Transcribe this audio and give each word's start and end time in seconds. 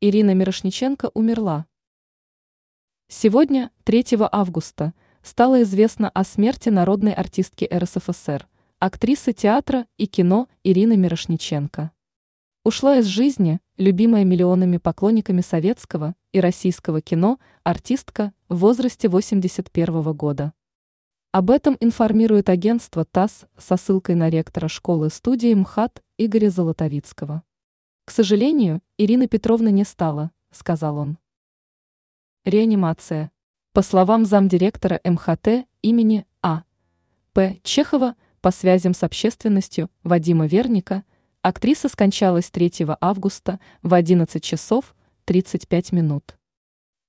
Ирина 0.00 0.32
Мирошниченко 0.32 1.10
умерла. 1.12 1.66
Сегодня, 3.08 3.72
3 3.82 4.04
августа, 4.30 4.94
стало 5.24 5.62
известно 5.62 6.08
о 6.10 6.22
смерти 6.22 6.68
народной 6.68 7.12
артистки 7.12 7.68
РСФСР, 7.68 8.46
актрисы 8.78 9.32
театра 9.32 9.88
и 9.96 10.06
кино 10.06 10.46
Ирины 10.62 10.96
Мирошниченко. 10.96 11.90
Ушла 12.62 12.98
из 12.98 13.06
жизни, 13.06 13.58
любимая 13.76 14.22
миллионами 14.22 14.76
поклонниками 14.76 15.40
советского 15.40 16.14
и 16.30 16.38
российского 16.38 17.00
кино, 17.00 17.40
артистка 17.64 18.32
в 18.48 18.58
возрасте 18.58 19.08
81 19.08 20.12
года. 20.12 20.52
Об 21.32 21.50
этом 21.50 21.76
информирует 21.80 22.50
агентство 22.50 23.04
ТАСС 23.04 23.46
со 23.56 23.76
ссылкой 23.76 24.14
на 24.14 24.30
ректора 24.30 24.68
школы-студии 24.68 25.54
МХАТ 25.54 26.04
Игоря 26.18 26.50
Золотовицкого. 26.50 27.42
К 28.08 28.10
сожалению, 28.10 28.80
Ирины 28.96 29.28
Петровны 29.28 29.70
не 29.70 29.84
стало, 29.84 30.30
сказал 30.50 30.96
он. 30.96 31.18
Реанимация. 32.46 33.30
По 33.74 33.82
словам 33.82 34.24
замдиректора 34.24 34.98
МХТ 35.04 35.68
имени 35.82 36.24
А. 36.42 36.62
П. 37.34 37.60
Чехова, 37.62 38.14
по 38.40 38.50
связям 38.50 38.94
с 38.94 39.02
общественностью 39.02 39.90
Вадима 40.04 40.46
Верника, 40.46 41.04
актриса 41.42 41.90
скончалась 41.90 42.50
3 42.50 42.86
августа 42.98 43.60
в 43.82 43.92
11 43.92 44.42
часов 44.42 44.96
35 45.26 45.92
минут. 45.92 46.38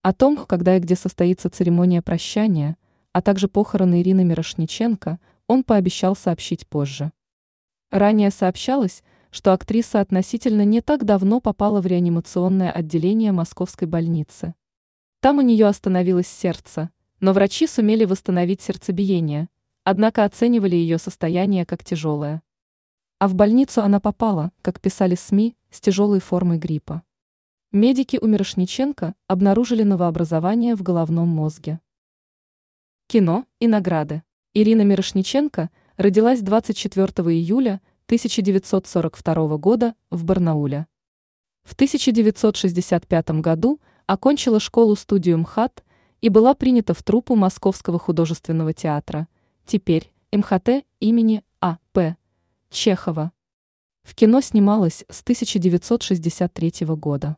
О 0.00 0.14
том, 0.14 0.46
когда 0.46 0.78
и 0.78 0.80
где 0.80 0.96
состоится 0.96 1.50
церемония 1.50 2.00
прощания, 2.00 2.78
а 3.12 3.20
также 3.20 3.48
похороны 3.48 4.00
Ирины 4.00 4.24
Мирошниченко, 4.24 5.20
он 5.46 5.62
пообещал 5.62 6.16
сообщить 6.16 6.66
позже. 6.66 7.12
Ранее 7.90 8.30
сообщалось, 8.30 9.02
что 9.30 9.52
актриса 9.52 10.00
относительно 10.00 10.64
не 10.64 10.80
так 10.80 11.04
давно 11.04 11.40
попала 11.40 11.80
в 11.80 11.86
реанимационное 11.86 12.70
отделение 12.70 13.32
московской 13.32 13.88
больницы. 13.88 14.54
Там 15.20 15.38
у 15.38 15.40
нее 15.40 15.66
остановилось 15.66 16.28
сердце, 16.28 16.90
но 17.20 17.32
врачи 17.32 17.66
сумели 17.66 18.04
восстановить 18.04 18.60
сердцебиение, 18.62 19.48
однако 19.84 20.24
оценивали 20.24 20.76
ее 20.76 20.98
состояние 20.98 21.64
как 21.64 21.84
тяжелое. 21.84 22.42
А 23.18 23.28
в 23.28 23.34
больницу 23.34 23.82
она 23.82 24.00
попала, 24.00 24.52
как 24.62 24.80
писали 24.80 25.14
СМИ, 25.14 25.56
с 25.70 25.80
тяжелой 25.80 26.20
формой 26.20 26.58
гриппа. 26.58 27.02
Медики 27.72 28.18
у 28.20 28.26
Мирошниченко 28.26 29.14
обнаружили 29.26 29.82
новообразование 29.82 30.76
в 30.76 30.82
головном 30.82 31.28
мозге. 31.28 31.80
Кино 33.06 33.44
и 33.60 33.66
награды. 33.66 34.22
Ирина 34.54 34.82
Мирошниченко 34.82 35.70
родилась 35.96 36.40
24 36.40 37.06
июля 37.30 37.80
1942 38.06 39.56
года 39.56 39.94
в 40.10 40.24
Барнауле. 40.24 40.86
В 41.64 41.72
1965 41.72 43.30
году 43.40 43.80
окончила 44.06 44.60
школу-студию 44.60 45.38
МХАТ 45.38 45.82
и 46.20 46.28
была 46.28 46.54
принята 46.54 46.94
в 46.94 47.02
труппу 47.02 47.34
Московского 47.34 47.98
художественного 47.98 48.72
театра, 48.72 49.26
теперь 49.66 50.12
МХТ 50.32 50.86
имени 51.00 51.42
А. 51.60 51.78
П. 51.90 52.16
Чехова. 52.70 53.32
В 54.04 54.14
кино 54.14 54.40
снималась 54.40 55.04
с 55.08 55.22
1963 55.22 56.86
года. 56.90 57.36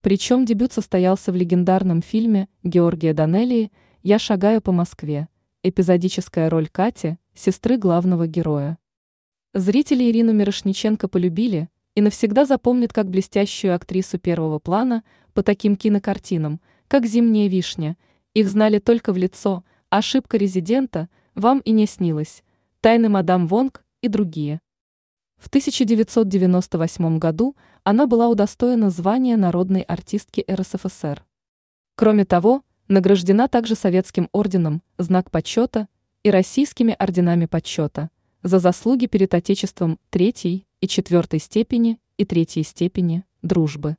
Причем 0.00 0.46
дебют 0.46 0.72
состоялся 0.72 1.30
в 1.30 1.36
легендарном 1.36 2.00
фильме 2.00 2.48
Георгия 2.62 3.12
Данелии 3.12 3.70
«Я 4.02 4.18
шагаю 4.18 4.62
по 4.62 4.72
Москве», 4.72 5.28
эпизодическая 5.62 6.48
роль 6.48 6.68
Кати, 6.68 7.18
сестры 7.34 7.76
главного 7.76 8.26
героя. 8.26 8.78
Зрители 9.52 10.04
Ирину 10.08 10.32
Мирошниченко 10.32 11.08
полюбили 11.08 11.68
и 11.96 12.00
навсегда 12.00 12.44
запомнят 12.44 12.92
как 12.92 13.10
блестящую 13.10 13.74
актрису 13.74 14.16
первого 14.16 14.60
плана 14.60 15.02
по 15.34 15.42
таким 15.42 15.74
кинокартинам, 15.74 16.60
как 16.86 17.04
«Зимняя 17.04 17.48
вишня», 17.48 17.96
их 18.32 18.48
знали 18.48 18.78
только 18.78 19.12
в 19.12 19.16
лицо, 19.16 19.64
«Ошибка 19.88 20.36
резидента», 20.36 21.08
«Вам 21.34 21.58
и 21.64 21.72
не 21.72 21.86
снилось», 21.86 22.44
«Тайны 22.80 23.08
мадам 23.08 23.48
Вонг» 23.48 23.84
и 24.02 24.06
другие. 24.06 24.60
В 25.36 25.48
1998 25.48 27.18
году 27.18 27.56
она 27.82 28.06
была 28.06 28.28
удостоена 28.28 28.88
звания 28.88 29.36
народной 29.36 29.80
артистки 29.80 30.44
РСФСР. 30.48 31.24
Кроме 31.96 32.24
того, 32.24 32.62
награждена 32.86 33.48
также 33.48 33.74
Советским 33.74 34.28
орденом 34.30 34.80
«Знак 34.96 35.32
почета» 35.32 35.88
и 36.22 36.30
российскими 36.30 36.94
орденами 36.96 37.46
почета– 37.46 38.10
за 38.42 38.58
заслуги 38.58 39.06
перед 39.06 39.34
Отечеством 39.34 39.98
третьей 40.10 40.66
и 40.80 40.88
четвертой 40.88 41.40
степени 41.40 41.98
и 42.16 42.24
третьей 42.24 42.62
степени 42.62 43.24
дружбы. 43.42 43.96